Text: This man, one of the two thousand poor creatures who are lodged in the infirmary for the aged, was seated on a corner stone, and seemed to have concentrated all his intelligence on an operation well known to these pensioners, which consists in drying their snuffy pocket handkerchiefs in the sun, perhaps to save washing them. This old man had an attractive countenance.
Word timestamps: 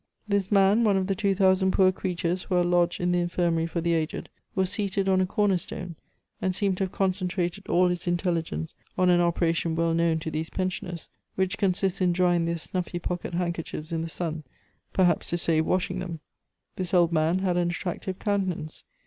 This 0.27 0.51
man, 0.51 0.83
one 0.83 0.97
of 0.97 1.05
the 1.05 1.13
two 1.13 1.35
thousand 1.35 1.73
poor 1.73 1.91
creatures 1.91 2.41
who 2.41 2.55
are 2.55 2.63
lodged 2.63 2.99
in 2.99 3.11
the 3.11 3.19
infirmary 3.19 3.67
for 3.67 3.81
the 3.81 3.93
aged, 3.93 4.29
was 4.55 4.71
seated 4.71 5.07
on 5.07 5.21
a 5.21 5.27
corner 5.27 5.59
stone, 5.59 5.95
and 6.41 6.55
seemed 6.55 6.77
to 6.77 6.85
have 6.85 6.91
concentrated 6.91 7.67
all 7.67 7.87
his 7.87 8.07
intelligence 8.07 8.73
on 8.97 9.11
an 9.11 9.21
operation 9.21 9.75
well 9.75 9.93
known 9.93 10.17
to 10.17 10.31
these 10.31 10.49
pensioners, 10.49 11.07
which 11.35 11.59
consists 11.59 12.01
in 12.01 12.13
drying 12.13 12.45
their 12.45 12.57
snuffy 12.57 12.97
pocket 12.97 13.35
handkerchiefs 13.35 13.91
in 13.91 14.01
the 14.01 14.09
sun, 14.09 14.43
perhaps 14.91 15.29
to 15.29 15.37
save 15.37 15.67
washing 15.67 15.99
them. 15.99 16.19
This 16.77 16.95
old 16.95 17.11
man 17.13 17.37
had 17.37 17.55
an 17.55 17.69
attractive 17.69 18.17
countenance. 18.17 18.83